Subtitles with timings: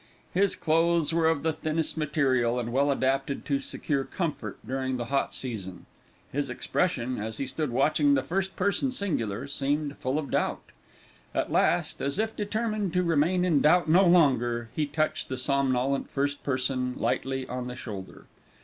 [0.33, 5.05] His clothes were of the thinnest material, and well adapted to secure comfort during the
[5.13, 5.85] hot season.
[6.31, 10.63] His expression, as he stood watching the first person singular, seemed full of doubt.
[11.35, 16.09] At last, as if determined to remain in doubt no longer, he touched the somnolent
[16.09, 18.25] first person lightly on the shoulder.